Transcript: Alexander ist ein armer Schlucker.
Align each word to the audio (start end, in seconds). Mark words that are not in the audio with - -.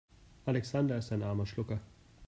Alexander 0.47 0.97
ist 0.97 1.11
ein 1.11 1.21
armer 1.21 1.45
Schlucker. 1.45 1.79